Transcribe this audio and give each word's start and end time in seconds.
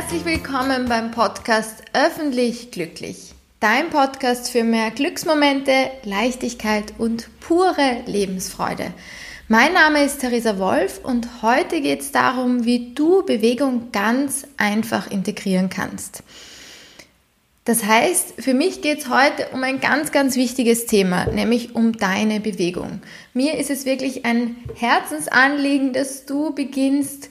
Herzlich 0.00 0.24
willkommen 0.24 0.88
beim 0.88 1.10
Podcast 1.10 1.82
Öffentlich 1.92 2.70
Glücklich. 2.70 3.34
Dein 3.58 3.90
Podcast 3.90 4.48
für 4.48 4.62
mehr 4.62 4.92
Glücksmomente, 4.92 5.72
Leichtigkeit 6.04 6.94
und 6.98 7.28
pure 7.40 8.04
Lebensfreude. 8.06 8.94
Mein 9.48 9.72
Name 9.72 10.04
ist 10.04 10.20
Theresa 10.20 10.60
Wolf 10.60 11.00
und 11.02 11.42
heute 11.42 11.80
geht 11.80 12.02
es 12.02 12.12
darum, 12.12 12.64
wie 12.64 12.94
du 12.94 13.26
Bewegung 13.26 13.90
ganz 13.90 14.46
einfach 14.56 15.10
integrieren 15.10 15.68
kannst. 15.68 16.22
Das 17.64 17.82
heißt, 17.82 18.34
für 18.38 18.54
mich 18.54 18.82
geht 18.82 19.00
es 19.00 19.08
heute 19.08 19.48
um 19.52 19.64
ein 19.64 19.80
ganz, 19.80 20.12
ganz 20.12 20.36
wichtiges 20.36 20.86
Thema, 20.86 21.24
nämlich 21.24 21.74
um 21.74 21.92
deine 21.92 22.38
Bewegung. 22.38 23.02
Mir 23.34 23.58
ist 23.58 23.68
es 23.68 23.84
wirklich 23.84 24.24
ein 24.24 24.54
Herzensanliegen, 24.76 25.92
dass 25.92 26.24
du 26.24 26.54
beginnst, 26.54 27.30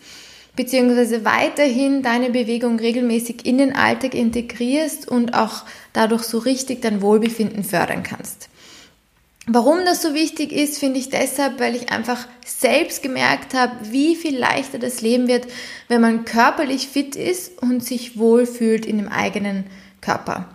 beziehungsweise 0.58 1.24
weiterhin 1.24 2.02
deine 2.04 2.32
Bewegung 2.32 2.80
regelmäßig 2.80 3.46
in 3.46 3.60
den 3.60 3.74
Alltag 3.74 4.14
integrierst 4.14 5.08
und 5.08 5.34
auch 5.34 5.64
dadurch 5.94 6.24
so 6.24 6.40
richtig 6.40 6.82
dein 6.82 7.02
Wohlbefinden 7.02 7.64
fördern 7.64 8.04
kannst. 8.04 8.50
Warum 9.50 9.86
das 9.86 10.02
so 10.02 10.14
wichtig 10.14 10.52
ist, 10.52 10.78
finde 10.78 11.00
ich 11.00 11.10
deshalb, 11.10 11.62
weil 11.62 11.76
ich 11.76 11.90
einfach 11.90 12.28
selbst 12.46 13.02
gemerkt 13.02 13.54
habe, 13.54 13.74
wie 13.92 14.18
viel 14.18 14.38
leichter 14.38 14.78
das 14.78 15.00
Leben 15.00 15.30
wird, 15.30 15.48
wenn 15.88 16.02
man 16.02 16.26
körperlich 16.26 16.90
fit 16.90 17.16
ist 17.16 17.62
und 17.62 17.82
sich 17.82 18.18
wohlfühlt 18.18 18.86
in 18.86 18.98
dem 18.98 19.08
eigenen 19.08 19.64
Körper. 20.02 20.50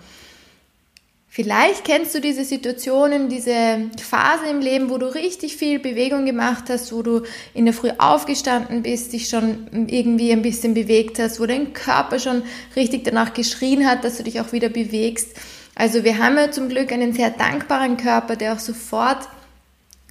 Vielleicht 1.35 1.85
kennst 1.85 2.15
du 2.15 2.21
diese 2.21 2.45
Situationen, 2.45 3.31
diese 3.31 3.89
Phase 3.99 4.49
im 4.51 4.61
Leben, 4.61 4.91
wo 4.91 4.99
du 4.99 5.07
richtig 5.07 5.57
viel 5.57 5.79
Bewegung 5.79 6.27
gemacht 6.27 6.65
hast, 6.69 6.93
wo 6.93 7.01
du 7.01 7.23
in 7.55 7.65
der 7.65 7.73
Früh 7.73 7.89
aufgestanden 7.97 8.83
bist, 8.83 9.15
dich 9.15 9.31
schon 9.31 9.87
irgendwie 9.89 10.31
ein 10.31 10.43
bisschen 10.43 10.75
bewegt 10.75 11.19
hast, 11.19 11.41
wo 11.41 11.47
dein 11.47 11.73
Körper 11.73 12.19
schon 12.19 12.43
richtig 12.77 13.05
danach 13.05 13.33
geschrien 13.33 13.89
hat, 13.89 14.05
dass 14.05 14.19
du 14.19 14.25
dich 14.25 14.43
auch 14.43 14.53
wieder 14.53 14.69
bewegst. 14.69 15.35
Also 15.75 16.05
wir 16.05 16.19
haben 16.19 16.37
ja 16.37 16.51
zum 16.51 16.69
Glück 16.69 16.93
einen 16.93 17.15
sehr 17.15 17.31
dankbaren 17.31 17.97
Körper, 17.97 18.37
der 18.37 18.53
auch 18.53 18.59
sofort 18.59 19.27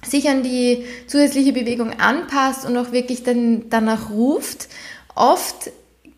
sich 0.04 0.28
an 0.28 0.42
die 0.42 0.84
zusätzliche 1.06 1.52
Bewegung 1.52 1.92
anpasst 2.00 2.66
und 2.66 2.76
auch 2.76 2.90
wirklich 2.90 3.22
dann 3.22 3.70
danach 3.70 4.10
ruft. 4.10 4.66
Oft 5.14 5.70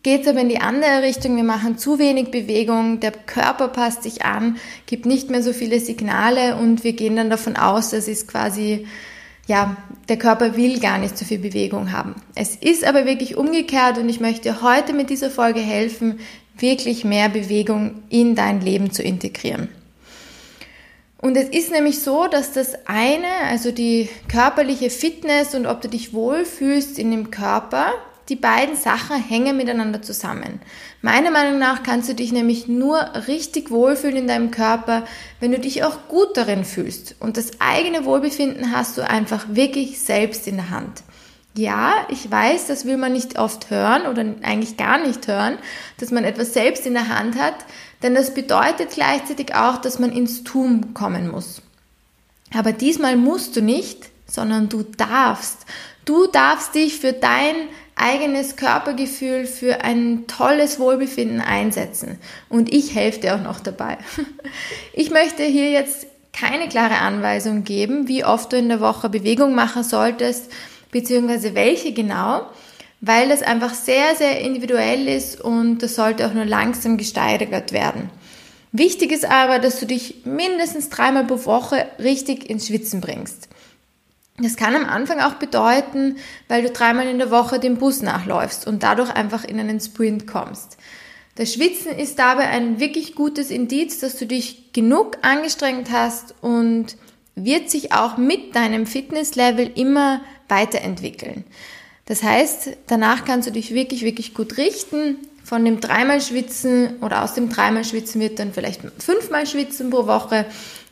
geht 0.05 0.21
es 0.21 0.27
aber 0.27 0.41
in 0.41 0.49
die 0.49 0.61
andere 0.61 1.01
Richtung. 1.01 1.35
Wir 1.35 1.43
machen 1.43 1.79
zu 1.79 1.97
wenig 1.97 2.29
Bewegung, 2.29 2.99
der 2.99 3.11
Körper 3.11 3.69
passt 3.69 4.03
sich 4.03 4.23
an, 4.23 4.57
gibt 4.85 5.07
nicht 5.07 5.31
mehr 5.31 5.41
so 5.41 5.51
viele 5.51 5.79
Signale 5.79 6.57
und 6.57 6.83
wir 6.83 6.93
gehen 6.93 7.15
dann 7.15 7.31
davon 7.31 7.55
aus, 7.55 7.89
dass 7.89 8.07
es 8.07 8.27
quasi, 8.27 8.85
ja, 9.47 9.77
der 10.07 10.17
Körper 10.17 10.55
will 10.57 10.79
gar 10.79 10.99
nicht 10.99 11.17
so 11.17 11.25
viel 11.25 11.39
Bewegung 11.39 11.91
haben. 11.91 12.13
Es 12.35 12.55
ist 12.55 12.85
aber 12.85 13.05
wirklich 13.05 13.35
umgekehrt 13.35 13.97
und 13.97 14.07
ich 14.07 14.19
möchte 14.19 14.61
heute 14.61 14.93
mit 14.93 15.09
dieser 15.09 15.31
Folge 15.31 15.59
helfen, 15.59 16.19
wirklich 16.55 17.03
mehr 17.03 17.29
Bewegung 17.29 18.03
in 18.09 18.35
dein 18.35 18.61
Leben 18.61 18.91
zu 18.91 19.01
integrieren. 19.01 19.69
Und 21.17 21.35
es 21.35 21.49
ist 21.49 21.71
nämlich 21.71 22.01
so, 22.01 22.27
dass 22.27 22.51
das 22.51 22.75
eine, 22.85 23.25
also 23.49 23.71
die 23.71 24.07
körperliche 24.27 24.91
Fitness 24.91 25.55
und 25.55 25.65
ob 25.65 25.81
du 25.81 25.89
dich 25.89 26.13
wohlfühlst 26.13 26.99
in 26.99 27.09
dem 27.09 27.31
Körper, 27.31 27.91
die 28.29 28.35
beiden 28.35 28.75
Sachen 28.75 29.21
hängen 29.21 29.57
miteinander 29.57 30.01
zusammen. 30.01 30.59
Meiner 31.01 31.29
Meinung 31.29 31.59
nach 31.59 31.83
kannst 31.83 32.09
du 32.09 32.15
dich 32.15 32.31
nämlich 32.31 32.67
nur 32.67 32.99
richtig 33.27 33.69
wohlfühlen 33.69 34.17
in 34.17 34.27
deinem 34.27 34.51
Körper, 34.51 35.05
wenn 35.39 35.51
du 35.51 35.59
dich 35.59 35.83
auch 35.83 36.07
gut 36.07 36.35
darin 36.35 36.65
fühlst. 36.65 37.15
Und 37.19 37.37
das 37.37 37.51
eigene 37.59 38.05
Wohlbefinden 38.05 38.71
hast 38.75 38.97
du 38.97 39.07
einfach 39.07 39.45
wirklich 39.49 39.99
selbst 39.99 40.47
in 40.47 40.55
der 40.55 40.71
Hand. 40.71 41.03
Ja, 41.57 41.93
ich 42.09 42.29
weiß, 42.29 42.67
das 42.67 42.85
will 42.85 42.97
man 42.97 43.13
nicht 43.13 43.39
oft 43.39 43.69
hören 43.69 44.07
oder 44.07 44.25
eigentlich 44.41 44.75
gar 44.75 44.97
nicht 44.97 45.27
hören, 45.27 45.57
dass 45.99 46.11
man 46.11 46.25
etwas 46.25 46.53
selbst 46.53 46.85
in 46.85 46.93
der 46.93 47.07
Hand 47.07 47.39
hat, 47.39 47.55
denn 48.03 48.13
das 48.13 48.33
bedeutet 48.33 48.89
gleichzeitig 48.89 49.55
auch, 49.55 49.77
dass 49.77 49.99
man 49.99 50.11
ins 50.11 50.43
Tun 50.43 50.93
kommen 50.93 51.31
muss. 51.31 51.61
Aber 52.53 52.73
diesmal 52.73 53.15
musst 53.15 53.55
du 53.55 53.61
nicht, 53.61 54.09
sondern 54.27 54.67
du 54.67 54.83
darfst. 54.83 55.65
Du 56.03 56.27
darfst 56.27 56.75
dich 56.75 56.99
für 56.99 57.13
dein 57.13 57.55
eigenes 57.95 58.57
Körpergefühl 58.57 59.45
für 59.45 59.83
ein 59.83 60.27
tolles 60.27 60.79
Wohlbefinden 60.79 61.41
einsetzen. 61.41 62.19
Und 62.49 62.73
ich 62.73 62.93
helfe 62.93 63.21
dir 63.21 63.35
auch 63.35 63.41
noch 63.41 63.59
dabei. 63.59 63.97
Ich 64.97 65.11
möchte 65.11 65.43
hier 65.43 65.71
jetzt 65.71 66.07
keine 66.31 66.69
klare 66.69 66.99
Anweisung 66.99 67.63
geben, 67.63 68.07
wie 68.07 68.23
oft 68.23 68.53
du 68.53 68.57
in 68.57 68.69
der 68.69 68.79
Woche 68.79 69.09
Bewegung 69.09 69.55
machen 69.55 69.83
solltest, 69.83 70.51
beziehungsweise 70.91 71.55
welche 71.55 71.91
genau, 71.91 72.43
weil 73.01 73.29
das 73.29 73.41
einfach 73.41 73.73
sehr, 73.73 74.15
sehr 74.15 74.39
individuell 74.39 75.07
ist 75.07 75.41
und 75.41 75.79
das 75.79 75.95
sollte 75.95 76.25
auch 76.25 76.33
nur 76.33 76.45
langsam 76.45 76.97
gesteigert 76.97 77.71
werden. 77.71 78.09
Wichtig 78.71 79.11
ist 79.11 79.25
aber, 79.25 79.59
dass 79.59 79.79
du 79.79 79.85
dich 79.85 80.25
mindestens 80.25 80.89
dreimal 80.89 81.25
pro 81.25 81.45
Woche 81.45 81.85
richtig 81.99 82.49
ins 82.49 82.67
Schwitzen 82.67 82.99
bringst. 82.99 83.47
Das 84.37 84.57
kann 84.57 84.75
am 84.75 84.85
Anfang 84.85 85.21
auch 85.21 85.35
bedeuten, 85.35 86.17
weil 86.49 86.61
du 86.61 86.69
dreimal 86.69 87.07
in 87.07 87.19
der 87.19 87.31
Woche 87.31 87.59
dem 87.59 87.77
Bus 87.77 88.01
nachläufst 88.01 88.67
und 88.67 88.83
dadurch 88.83 89.09
einfach 89.11 89.45
in 89.45 89.59
einen 89.59 89.79
Sprint 89.79 90.27
kommst. 90.27 90.77
Das 91.35 91.53
Schwitzen 91.53 91.91
ist 91.91 92.19
dabei 92.19 92.47
ein 92.47 92.79
wirklich 92.79 93.15
gutes 93.15 93.49
Indiz, 93.49 93.99
dass 93.99 94.17
du 94.17 94.25
dich 94.25 94.73
genug 94.73 95.17
angestrengt 95.21 95.89
hast 95.91 96.33
und 96.41 96.97
wird 97.35 97.69
sich 97.69 97.93
auch 97.93 98.17
mit 98.17 98.55
deinem 98.55 98.85
Fitnesslevel 98.85 99.71
immer 99.75 100.21
weiterentwickeln. 100.47 101.43
Das 102.05 102.23
heißt, 102.23 102.71
danach 102.87 103.25
kannst 103.25 103.47
du 103.47 103.51
dich 103.51 103.73
wirklich, 103.73 104.03
wirklich 104.03 104.33
gut 104.33 104.57
richten. 104.57 105.17
Von 105.45 105.63
dem 105.63 105.79
dreimal 105.79 106.21
Schwitzen 106.21 106.97
oder 107.01 107.23
aus 107.23 107.35
dem 107.35 107.49
dreimal 107.49 107.85
Schwitzen 107.85 108.19
wird 108.19 108.39
dann 108.39 108.51
vielleicht 108.51 108.81
fünfmal 108.97 109.45
Schwitzen 109.45 109.91
pro 109.91 110.07
Woche 110.07 110.47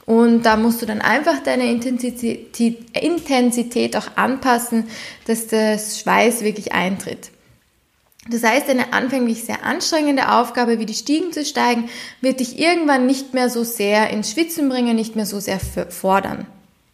und 0.06 0.44
da 0.44 0.58
musst 0.58 0.82
du 0.82 0.86
dann 0.86 1.02
einfach 1.02 1.42
deine 1.44 1.72
Intensität, 1.72 3.98
auch 3.98 4.16
anpassen, 4.16 4.90
dass 5.26 5.48
das 5.48 6.00
Schweiß 6.00 6.42
wirklich 6.42 6.72
eintritt. 6.72 7.32
Das 8.30 8.44
heißt, 8.44 8.70
eine 8.70 8.94
anfänglich 8.94 9.44
sehr 9.44 9.66
anstrengende 9.66 10.32
Aufgabe 10.32 10.80
wie 10.80 10.86
die 10.86 10.94
Stiegen 10.94 11.34
zu 11.34 11.44
steigen, 11.44 11.90
wird 12.22 12.40
dich 12.40 12.60
irgendwann 12.60 13.08
nicht 13.08 13.34
mehr 13.34 13.50
so 13.50 13.64
sehr 13.64 14.12
ins 14.12 14.32
Schwitzen 14.32 14.70
bringen, 14.70 14.96
nicht 14.96 15.16
mehr 15.16 15.26
so 15.26 15.40
sehr 15.40 15.60
fordern. 15.60 16.46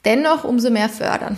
Dennoch 0.05 0.43
umso 0.43 0.69
mehr 0.69 0.89
fördern. 0.89 1.37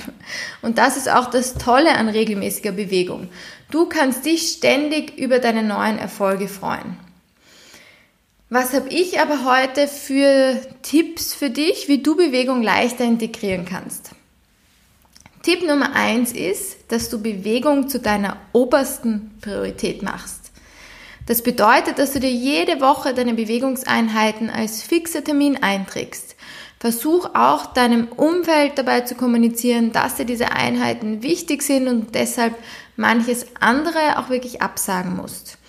Und 0.61 0.77
das 0.77 0.97
ist 0.97 1.09
auch 1.09 1.29
das 1.29 1.55
Tolle 1.55 1.95
an 1.95 2.09
regelmäßiger 2.09 2.71
Bewegung. 2.71 3.29
Du 3.71 3.87
kannst 3.87 4.25
dich 4.25 4.49
ständig 4.49 5.17
über 5.17 5.39
deine 5.39 5.63
neuen 5.63 5.97
Erfolge 5.97 6.47
freuen. 6.47 6.97
Was 8.49 8.73
habe 8.73 8.89
ich 8.89 9.19
aber 9.19 9.45
heute 9.45 9.87
für 9.87 10.59
Tipps 10.81 11.33
für 11.33 11.49
dich, 11.49 11.87
wie 11.87 12.03
du 12.03 12.17
Bewegung 12.17 12.61
leichter 12.61 13.05
integrieren 13.05 13.65
kannst? 13.65 14.11
Tipp 15.41 15.65
Nummer 15.65 15.95
eins 15.95 16.33
ist, 16.33 16.77
dass 16.89 17.09
du 17.09 17.21
Bewegung 17.21 17.87
zu 17.87 17.99
deiner 17.99 18.37
obersten 18.53 19.31
Priorität 19.41 20.03
machst. 20.03 20.51
Das 21.25 21.41
bedeutet, 21.41 21.97
dass 21.97 22.11
du 22.11 22.19
dir 22.19 22.29
jede 22.29 22.81
Woche 22.81 23.13
deine 23.13 23.33
Bewegungseinheiten 23.33 24.49
als 24.49 24.83
fixer 24.83 25.23
Termin 25.23 25.63
einträgst. 25.63 26.30
Versuch 26.81 27.29
auch 27.35 27.67
deinem 27.67 28.07
Umfeld 28.07 28.75
dabei 28.75 29.01
zu 29.01 29.13
kommunizieren, 29.13 29.91
dass 29.91 30.15
dir 30.15 30.25
diese 30.25 30.51
Einheiten 30.51 31.21
wichtig 31.21 31.61
sind 31.61 31.87
und 31.87 32.15
deshalb 32.15 32.55
manches 32.95 33.45
andere 33.59 34.17
auch 34.17 34.31
wirklich 34.31 34.63
absagen 34.63 35.15
musst. 35.15 35.59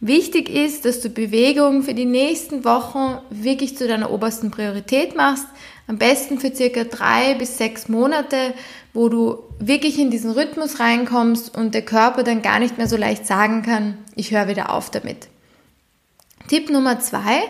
Wichtig 0.00 0.48
ist, 0.48 0.84
dass 0.84 1.00
du 1.00 1.10
Bewegung 1.10 1.84
für 1.84 1.94
die 1.94 2.06
nächsten 2.06 2.64
Wochen 2.64 3.18
wirklich 3.30 3.78
zu 3.78 3.86
deiner 3.86 4.10
obersten 4.10 4.50
Priorität 4.50 5.14
machst. 5.14 5.46
Am 5.86 5.98
besten 5.98 6.40
für 6.40 6.52
circa 6.52 6.82
drei 6.82 7.34
bis 7.34 7.56
sechs 7.56 7.88
Monate, 7.88 8.52
wo 8.92 9.08
du 9.08 9.44
wirklich 9.60 9.96
in 10.00 10.10
diesen 10.10 10.32
Rhythmus 10.32 10.80
reinkommst 10.80 11.56
und 11.56 11.72
der 11.72 11.82
Körper 11.82 12.24
dann 12.24 12.42
gar 12.42 12.58
nicht 12.58 12.78
mehr 12.78 12.88
so 12.88 12.96
leicht 12.96 13.28
sagen 13.28 13.62
kann, 13.62 13.96
ich 14.16 14.32
höre 14.32 14.48
wieder 14.48 14.72
auf 14.74 14.90
damit. 14.90 15.28
Tipp 16.48 16.68
Nummer 16.68 16.98
zwei, 16.98 17.42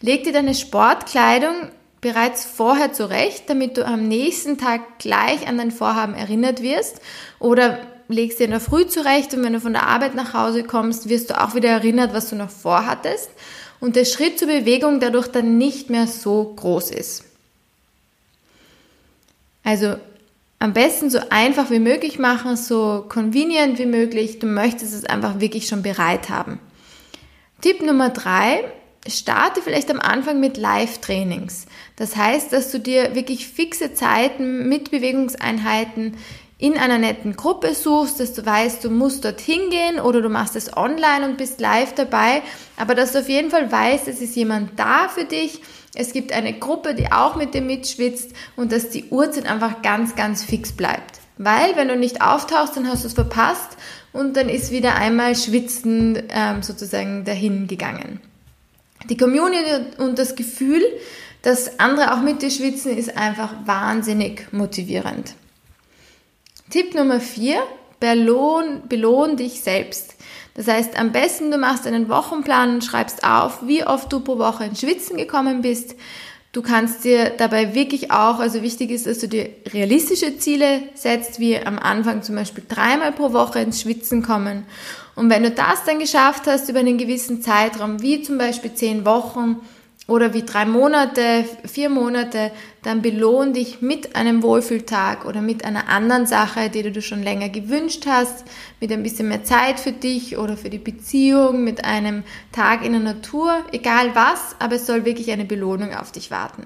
leg 0.00 0.24
dir 0.24 0.32
deine 0.32 0.54
Sportkleidung 0.54 1.52
bereits 2.00 2.44
vorher 2.44 2.92
zurecht, 2.92 3.44
damit 3.48 3.76
du 3.76 3.84
am 3.84 4.06
nächsten 4.06 4.58
Tag 4.58 4.98
gleich 4.98 5.46
an 5.48 5.58
dein 5.58 5.70
Vorhaben 5.70 6.14
erinnert 6.14 6.62
wirst 6.62 7.00
oder 7.38 7.78
legst 8.08 8.38
dir 8.38 8.44
in 8.44 8.50
der 8.50 8.60
Früh 8.60 8.86
zurecht 8.86 9.34
und 9.34 9.42
wenn 9.42 9.52
du 9.52 9.60
von 9.60 9.72
der 9.72 9.86
Arbeit 9.86 10.14
nach 10.14 10.32
Hause 10.32 10.64
kommst, 10.64 11.08
wirst 11.08 11.30
du 11.30 11.40
auch 11.40 11.54
wieder 11.54 11.70
erinnert, 11.70 12.14
was 12.14 12.30
du 12.30 12.36
noch 12.36 12.50
vorhattest 12.50 13.30
und 13.80 13.96
der 13.96 14.04
Schritt 14.04 14.38
zur 14.38 14.48
Bewegung 14.48 15.00
dadurch 15.00 15.28
dann 15.28 15.58
nicht 15.58 15.90
mehr 15.90 16.06
so 16.06 16.52
groß 16.56 16.90
ist. 16.90 17.24
Also 19.64 19.96
am 20.60 20.72
besten 20.72 21.10
so 21.10 21.20
einfach 21.30 21.70
wie 21.70 21.78
möglich 21.78 22.18
machen, 22.18 22.56
so 22.56 23.04
convenient 23.08 23.78
wie 23.78 23.86
möglich. 23.86 24.38
Du 24.38 24.46
möchtest 24.46 24.92
es 24.92 25.04
einfach 25.04 25.40
wirklich 25.40 25.68
schon 25.68 25.82
bereit 25.82 26.30
haben. 26.30 26.58
Tipp 27.60 27.82
Nummer 27.82 28.10
drei, 28.10 28.64
starte 29.06 29.62
vielleicht 29.62 29.90
am 29.90 30.00
Anfang 30.00 30.40
mit 30.40 30.56
Live-Trainings. 30.56 31.66
Das 31.96 32.16
heißt, 32.16 32.52
dass 32.52 32.70
du 32.70 32.80
dir 32.80 33.14
wirklich 33.14 33.48
fixe 33.48 33.94
Zeiten 33.94 34.68
mit 34.68 34.90
Bewegungseinheiten 34.90 36.16
in 36.58 36.76
einer 36.76 36.98
netten 36.98 37.36
Gruppe 37.36 37.72
suchst, 37.74 38.18
dass 38.18 38.32
du 38.34 38.44
weißt, 38.44 38.82
du 38.82 38.90
musst 38.90 39.24
dort 39.24 39.40
hingehen 39.40 40.00
oder 40.00 40.20
du 40.20 40.28
machst 40.28 40.56
es 40.56 40.76
online 40.76 41.24
und 41.24 41.36
bist 41.36 41.60
live 41.60 41.94
dabei, 41.94 42.42
aber 42.76 42.96
dass 42.96 43.12
du 43.12 43.20
auf 43.20 43.28
jeden 43.28 43.50
Fall 43.50 43.70
weißt, 43.70 44.08
es 44.08 44.20
ist 44.20 44.34
jemand 44.34 44.78
da 44.78 45.08
für 45.08 45.24
dich, 45.24 45.62
es 45.94 46.12
gibt 46.12 46.32
eine 46.32 46.58
Gruppe, 46.58 46.94
die 46.94 47.12
auch 47.12 47.36
mit 47.36 47.54
dir 47.54 47.62
mitschwitzt 47.62 48.32
und 48.56 48.72
dass 48.72 48.90
die 48.90 49.04
Uhrzeit 49.10 49.48
einfach 49.48 49.82
ganz, 49.82 50.16
ganz 50.16 50.44
fix 50.44 50.72
bleibt. 50.72 51.20
Weil 51.38 51.76
wenn 51.76 51.88
du 51.88 51.96
nicht 51.96 52.20
auftauchst, 52.20 52.76
dann 52.76 52.88
hast 52.88 53.04
du 53.04 53.06
es 53.06 53.14
verpasst 53.14 53.76
und 54.12 54.36
dann 54.36 54.48
ist 54.48 54.72
wieder 54.72 54.96
einmal 54.96 55.36
Schwitzen 55.36 56.20
ähm, 56.30 56.62
sozusagen 56.62 57.24
dahin 57.24 57.68
gegangen. 57.68 58.20
Die 59.08 59.16
Community 59.16 59.98
und 59.98 60.18
das 60.18 60.36
Gefühl, 60.36 60.82
dass 61.42 61.78
andere 61.78 62.14
auch 62.14 62.20
mit 62.20 62.42
dir 62.42 62.50
schwitzen, 62.50 62.96
ist 62.96 63.16
einfach 63.16 63.54
wahnsinnig 63.64 64.52
motivierend. 64.52 65.34
Tipp 66.70 66.94
Nummer 66.94 67.20
4, 67.20 67.62
belohn, 68.00 68.82
belohn 68.88 69.36
dich 69.36 69.62
selbst. 69.62 70.16
Das 70.54 70.66
heißt, 70.66 70.98
am 70.98 71.12
besten 71.12 71.50
du 71.50 71.58
machst 71.58 71.86
einen 71.86 72.08
Wochenplan 72.08 72.74
und 72.74 72.84
schreibst 72.84 73.24
auf, 73.24 73.60
wie 73.66 73.84
oft 73.84 74.12
du 74.12 74.20
pro 74.20 74.38
Woche 74.38 74.64
ins 74.64 74.80
Schwitzen 74.80 75.16
gekommen 75.16 75.62
bist. 75.62 75.94
Du 76.52 76.62
kannst 76.62 77.04
dir 77.04 77.30
dabei 77.30 77.74
wirklich 77.74 78.10
auch, 78.10 78.40
also 78.40 78.62
wichtig 78.62 78.90
ist, 78.90 79.06
dass 79.06 79.18
du 79.18 79.28
dir 79.28 79.50
realistische 79.72 80.38
Ziele 80.38 80.82
setzt, 80.94 81.38
wie 81.38 81.56
am 81.56 81.78
Anfang 81.78 82.22
zum 82.22 82.34
Beispiel 82.34 82.64
dreimal 82.66 83.12
pro 83.12 83.32
Woche 83.32 83.60
ins 83.60 83.82
Schwitzen 83.82 84.22
kommen. 84.22 84.66
Und 85.18 85.30
wenn 85.30 85.42
du 85.42 85.50
das 85.50 85.84
dann 85.84 85.98
geschafft 85.98 86.46
hast 86.46 86.68
über 86.68 86.78
einen 86.78 86.96
gewissen 86.96 87.42
Zeitraum, 87.42 88.00
wie 88.00 88.22
zum 88.22 88.38
Beispiel 88.38 88.72
zehn 88.72 89.04
Wochen, 89.04 89.56
oder 90.06 90.32
wie 90.32 90.42
drei 90.42 90.64
Monate, 90.64 91.44
vier 91.66 91.90
Monate, 91.90 92.50
dann 92.82 93.02
belohn 93.02 93.52
dich 93.52 93.82
mit 93.82 94.16
einem 94.16 94.42
Wohlfühltag 94.42 95.26
oder 95.26 95.42
mit 95.42 95.66
einer 95.66 95.88
anderen 95.88 96.24
Sache, 96.24 96.70
die 96.70 96.90
du 96.90 97.02
schon 97.02 97.22
länger 97.22 97.50
gewünscht 97.50 98.06
hast, 98.06 98.44
mit 98.80 98.90
ein 98.90 99.02
bisschen 99.02 99.28
mehr 99.28 99.44
Zeit 99.44 99.78
für 99.78 99.92
dich 99.92 100.38
oder 100.38 100.56
für 100.56 100.70
die 100.70 100.78
Beziehung, 100.78 101.62
mit 101.62 101.84
einem 101.84 102.22
Tag 102.52 102.86
in 102.86 102.92
der 102.92 103.02
Natur, 103.02 103.64
egal 103.72 104.14
was, 104.14 104.56
aber 104.60 104.76
es 104.76 104.86
soll 104.86 105.04
wirklich 105.04 105.30
eine 105.30 105.44
Belohnung 105.44 105.94
auf 105.94 106.10
dich 106.10 106.30
warten. 106.30 106.64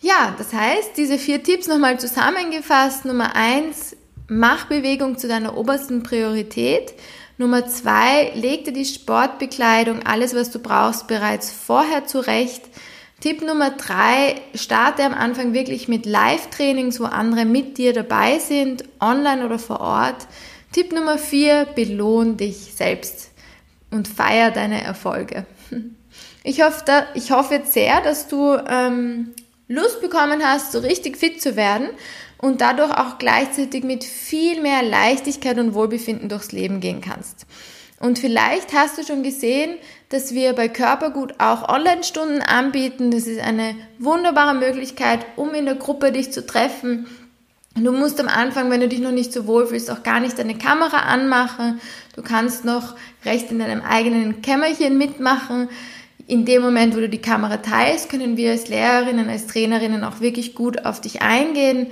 Ja, 0.00 0.34
das 0.38 0.54
heißt, 0.54 0.96
diese 0.96 1.18
vier 1.18 1.42
Tipps 1.42 1.68
nochmal 1.68 2.00
zusammengefasst. 2.00 3.04
Nummer 3.04 3.36
eins, 3.36 3.96
mach 4.30 4.66
Bewegung 4.66 5.18
zu 5.18 5.28
deiner 5.28 5.56
obersten 5.56 6.02
Priorität. 6.04 6.94
Nummer 7.36 7.66
zwei, 7.66 8.30
leg 8.34 8.64
dir 8.64 8.72
die 8.72 8.84
Sportbekleidung, 8.84 10.04
alles 10.04 10.34
was 10.34 10.50
du 10.50 10.60
brauchst, 10.60 11.08
bereits 11.08 11.50
vorher 11.50 12.06
zurecht. 12.06 12.62
Tipp 13.20 13.42
Nummer 13.42 13.70
drei, 13.70 14.40
starte 14.54 15.02
am 15.02 15.14
Anfang 15.14 15.52
wirklich 15.52 15.88
mit 15.88 16.06
Live-Trainings, 16.06 17.00
wo 17.00 17.04
andere 17.04 17.44
mit 17.44 17.76
dir 17.76 17.92
dabei 17.92 18.38
sind, 18.38 18.84
online 19.00 19.44
oder 19.44 19.58
vor 19.58 19.80
Ort. 19.80 20.28
Tipp 20.72 20.92
Nummer 20.92 21.18
vier, 21.18 21.66
belohn 21.74 22.36
dich 22.36 22.72
selbst 22.74 23.30
und 23.90 24.06
feier 24.06 24.50
deine 24.50 24.82
Erfolge. 24.82 25.44
Ich 26.42 26.62
hoffe, 26.62 26.82
ich 27.12 27.32
hoffe 27.32 27.56
jetzt 27.56 27.74
sehr, 27.74 28.00
dass 28.00 28.26
du 28.26 28.56
ähm, 28.66 29.34
Lust 29.70 30.00
bekommen 30.00 30.42
hast, 30.44 30.72
so 30.72 30.80
richtig 30.80 31.16
fit 31.16 31.40
zu 31.40 31.54
werden 31.54 31.90
und 32.38 32.60
dadurch 32.60 32.90
auch 32.90 33.18
gleichzeitig 33.18 33.84
mit 33.84 34.02
viel 34.02 34.60
mehr 34.60 34.82
Leichtigkeit 34.82 35.58
und 35.58 35.74
Wohlbefinden 35.74 36.28
durchs 36.28 36.50
Leben 36.50 36.80
gehen 36.80 37.00
kannst. 37.00 37.46
Und 38.00 38.18
vielleicht 38.18 38.72
hast 38.72 38.98
du 38.98 39.04
schon 39.04 39.22
gesehen, 39.22 39.76
dass 40.08 40.34
wir 40.34 40.54
bei 40.54 40.68
Körpergut 40.68 41.34
auch 41.38 41.68
Online-Stunden 41.68 42.42
anbieten. 42.42 43.12
Das 43.12 43.28
ist 43.28 43.40
eine 43.40 43.76
wunderbare 44.00 44.54
Möglichkeit, 44.54 45.20
um 45.36 45.54
in 45.54 45.66
der 45.66 45.76
Gruppe 45.76 46.10
dich 46.10 46.32
zu 46.32 46.44
treffen. 46.44 47.06
Du 47.76 47.92
musst 47.92 48.18
am 48.18 48.26
Anfang, 48.26 48.72
wenn 48.72 48.80
du 48.80 48.88
dich 48.88 48.98
noch 48.98 49.12
nicht 49.12 49.32
so 49.32 49.46
wohl 49.46 49.68
fühlst, 49.68 49.88
auch 49.92 50.02
gar 50.02 50.18
nicht 50.18 50.36
deine 50.36 50.58
Kamera 50.58 51.02
anmachen. 51.02 51.80
Du 52.16 52.22
kannst 52.22 52.64
noch 52.64 52.96
recht 53.24 53.52
in 53.52 53.60
deinem 53.60 53.82
eigenen 53.82 54.42
Kämmerchen 54.42 54.98
mitmachen. 54.98 55.68
In 56.30 56.44
dem 56.44 56.62
Moment, 56.62 56.94
wo 56.94 57.00
du 57.00 57.08
die 57.08 57.20
Kamera 57.20 57.56
teilst, 57.56 58.08
können 58.08 58.36
wir 58.36 58.52
als 58.52 58.68
Lehrerinnen, 58.68 59.28
als 59.28 59.48
Trainerinnen 59.48 60.04
auch 60.04 60.20
wirklich 60.20 60.54
gut 60.54 60.84
auf 60.84 61.00
dich 61.00 61.22
eingehen. 61.22 61.88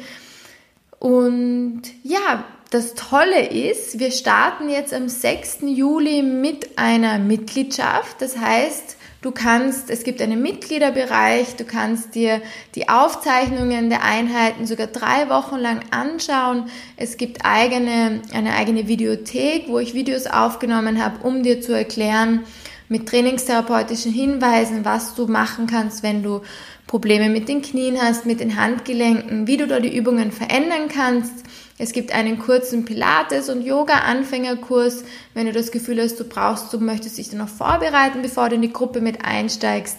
Und 1.00 1.82
ja, 2.04 2.44
das 2.70 2.94
Tolle 2.94 3.48
ist, 3.48 3.98
wir 3.98 4.12
starten 4.12 4.70
jetzt 4.70 4.94
am 4.94 5.08
6. 5.08 5.62
Juli 5.62 6.22
mit 6.22 6.78
einer 6.78 7.18
Mitgliedschaft. 7.18 8.22
Das 8.22 8.38
heißt, 8.38 8.96
du 9.22 9.32
kannst, 9.32 9.90
es 9.90 10.04
gibt 10.04 10.22
einen 10.22 10.40
Mitgliederbereich, 10.40 11.56
du 11.56 11.64
kannst 11.64 12.14
dir 12.14 12.40
die 12.76 12.88
Aufzeichnungen 12.88 13.90
der 13.90 14.04
Einheiten 14.04 14.68
sogar 14.68 14.86
drei 14.86 15.28
Wochen 15.30 15.56
lang 15.56 15.80
anschauen. 15.90 16.66
Es 16.96 17.16
gibt 17.16 17.44
eigene, 17.44 18.22
eine 18.32 18.54
eigene 18.54 18.86
Videothek, 18.86 19.64
wo 19.66 19.80
ich 19.80 19.94
Videos 19.94 20.28
aufgenommen 20.28 21.04
habe, 21.04 21.26
um 21.26 21.42
dir 21.42 21.60
zu 21.60 21.72
erklären, 21.72 22.44
mit 22.88 23.08
trainingstherapeutischen 23.08 24.12
Hinweisen, 24.12 24.84
was 24.84 25.14
du 25.14 25.26
machen 25.26 25.66
kannst, 25.66 26.02
wenn 26.02 26.22
du 26.22 26.42
Probleme 26.86 27.28
mit 27.28 27.48
den 27.48 27.62
Knien 27.62 28.00
hast, 28.00 28.24
mit 28.24 28.40
den 28.40 28.60
Handgelenken, 28.60 29.46
wie 29.46 29.58
du 29.58 29.66
da 29.66 29.78
die 29.78 29.94
Übungen 29.94 30.32
verändern 30.32 30.88
kannst. 30.88 31.44
Es 31.76 31.92
gibt 31.92 32.12
einen 32.12 32.38
kurzen 32.38 32.84
Pilates- 32.84 33.50
und 33.50 33.62
Yoga-Anfängerkurs, 33.62 35.04
wenn 35.34 35.46
du 35.46 35.52
das 35.52 35.70
Gefühl 35.70 36.02
hast, 36.02 36.18
du 36.18 36.24
brauchst, 36.24 36.72
du 36.72 36.78
möchtest 36.80 37.18
dich 37.18 37.28
dann 37.28 37.38
noch 37.38 37.48
vorbereiten, 37.48 38.22
bevor 38.22 38.48
du 38.48 38.56
in 38.56 38.62
die 38.62 38.72
Gruppe 38.72 39.00
mit 39.00 39.24
einsteigst. 39.24 39.98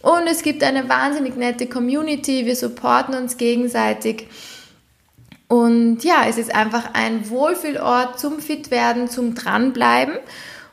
Und 0.00 0.26
es 0.26 0.42
gibt 0.42 0.62
eine 0.62 0.88
wahnsinnig 0.88 1.36
nette 1.36 1.66
Community, 1.66 2.46
wir 2.46 2.56
supporten 2.56 3.14
uns 3.14 3.36
gegenseitig. 3.36 4.28
Und 5.48 6.04
ja, 6.04 6.26
es 6.28 6.38
ist 6.38 6.54
einfach 6.54 6.94
ein 6.94 7.28
Wohlfühlort 7.30 8.18
zum 8.20 8.38
Fitwerden, 8.38 9.08
zum 9.08 9.34
Dranbleiben. 9.34 10.14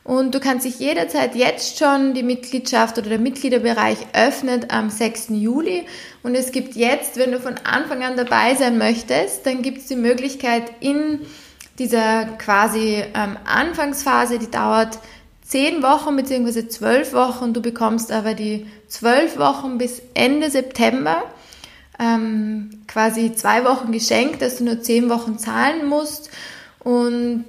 Und 0.06 0.36
du 0.36 0.38
kannst 0.38 0.64
dich 0.64 0.78
jederzeit 0.78 1.34
jetzt 1.34 1.78
schon 1.78 2.14
die 2.14 2.22
Mitgliedschaft 2.22 2.96
oder 2.96 3.08
der 3.08 3.18
Mitgliederbereich 3.18 3.98
öffnet 4.12 4.70
am 4.70 4.88
6. 4.88 5.30
Juli. 5.30 5.84
Und 6.22 6.36
es 6.36 6.52
gibt 6.52 6.76
jetzt, 6.76 7.16
wenn 7.16 7.32
du 7.32 7.40
von 7.40 7.56
Anfang 7.64 8.04
an 8.04 8.16
dabei 8.16 8.54
sein 8.54 8.78
möchtest, 8.78 9.44
dann 9.46 9.62
gibt 9.62 9.78
es 9.78 9.86
die 9.86 9.96
Möglichkeit 9.96 10.62
in 10.78 11.22
dieser 11.80 12.24
quasi 12.38 13.02
ähm, 13.14 13.36
Anfangsphase, 13.46 14.38
die 14.38 14.48
dauert 14.48 15.00
zehn 15.42 15.82
Wochen 15.82 16.14
bzw. 16.14 16.68
zwölf 16.68 17.12
Wochen. 17.12 17.52
Du 17.52 17.60
bekommst 17.60 18.12
aber 18.12 18.34
die 18.34 18.68
zwölf 18.86 19.36
Wochen 19.38 19.76
bis 19.76 20.00
Ende 20.14 20.52
September 20.52 21.24
ähm, 21.98 22.84
quasi 22.86 23.34
zwei 23.34 23.64
Wochen 23.64 23.90
geschenkt, 23.90 24.40
dass 24.40 24.58
du 24.58 24.64
nur 24.66 24.80
zehn 24.82 25.10
Wochen 25.10 25.36
zahlen 25.36 25.88
musst. 25.88 26.30
Und 26.78 27.46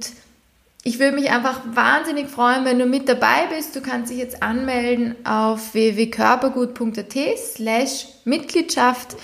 ich 0.88 1.00
würde 1.00 1.18
mich 1.18 1.30
einfach 1.32 1.60
wahnsinnig 1.74 2.30
freuen, 2.30 2.64
wenn 2.64 2.80
du 2.80 2.86
mit 2.86 3.10
dabei 3.10 3.48
bist. 3.54 3.76
Du 3.76 3.82
kannst 3.82 4.10
dich 4.10 4.20
jetzt 4.20 4.42
anmelden 4.42 5.18
auf 5.26 5.74
www.körpergut.at 5.74 7.14
slash 7.38 8.06
Mitgliedschaft. 8.24 9.18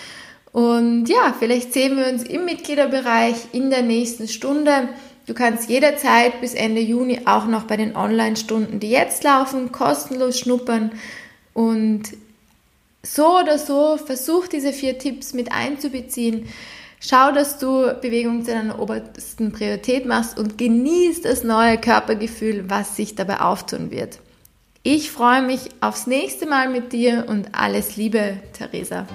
Und 0.52 1.06
ja, 1.06 1.34
vielleicht 1.40 1.72
sehen 1.72 1.96
wir 1.96 2.08
uns 2.08 2.24
im 2.24 2.44
Mitgliederbereich 2.44 3.36
in 3.54 3.70
der 3.70 3.82
nächsten 3.82 4.28
Stunde. 4.28 4.90
Du 5.26 5.34
kannst 5.34 5.70
jederzeit 5.70 6.42
bis 6.42 6.54
Ende 6.54 6.82
Juni 6.82 7.22
auch 7.24 7.46
noch 7.46 7.64
bei 7.64 7.78
den 7.78 7.96
Online-Stunden, 7.96 8.82
die 8.82 8.90
jetzt 8.90 9.24
laufen, 9.24 9.72
kostenlos 9.72 10.38
schnuppern. 10.38 10.92
Und 11.54 12.10
so 13.04 13.40
oder 13.40 13.58
so 13.58 13.96
versuch 13.96 14.50
diese 14.50 14.74
vier 14.74 15.00
Tipps 15.00 15.34
mit 15.34 15.54
einzubeziehen. 15.54 16.46
Schau, 17.06 17.34
dass 17.34 17.60
du 17.60 17.94
Bewegung 18.00 18.46
zu 18.46 18.52
deiner 18.52 18.80
obersten 18.80 19.52
Priorität 19.52 20.06
machst 20.06 20.40
und 20.40 20.58
genieß 20.58 21.22
das 21.22 21.44
neue 21.44 21.78
Körpergefühl, 21.78 22.70
was 22.70 22.96
sich 22.96 23.16
dabei 23.16 23.42
auftun 23.42 23.92
wird. 23.92 24.20
Ich 24.84 25.12
freue 25.12 25.42
mich 25.42 25.70
aufs 25.82 26.08
nächste 26.08 26.46
Mal 26.46 26.70
mit 26.70 26.94
dir 26.94 27.26
und 27.28 27.50
alles 27.52 27.98
Liebe, 27.98 28.38
Theresa. 28.54 29.06